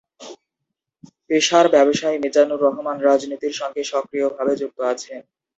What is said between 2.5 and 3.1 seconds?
Rahman